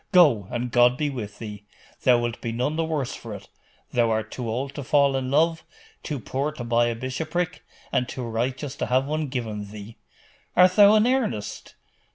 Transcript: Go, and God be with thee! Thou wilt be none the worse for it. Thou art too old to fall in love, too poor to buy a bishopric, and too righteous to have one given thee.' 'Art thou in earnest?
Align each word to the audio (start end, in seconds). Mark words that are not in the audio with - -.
Go, 0.11 0.47
and 0.49 0.71
God 0.71 0.97
be 0.97 1.11
with 1.11 1.37
thee! 1.37 1.63
Thou 2.01 2.17
wilt 2.17 2.41
be 2.41 2.51
none 2.51 2.75
the 2.75 2.83
worse 2.83 3.13
for 3.13 3.35
it. 3.35 3.47
Thou 3.91 4.09
art 4.09 4.31
too 4.31 4.49
old 4.49 4.73
to 4.73 4.83
fall 4.83 5.15
in 5.15 5.29
love, 5.29 5.63
too 6.01 6.19
poor 6.19 6.51
to 6.53 6.63
buy 6.63 6.87
a 6.87 6.95
bishopric, 6.95 7.63
and 7.91 8.09
too 8.09 8.23
righteous 8.23 8.75
to 8.77 8.87
have 8.87 9.05
one 9.05 9.27
given 9.27 9.69
thee.' 9.69 9.97
'Art 10.57 10.71
thou 10.75 10.95
in 10.95 11.05
earnest? 11.05 11.75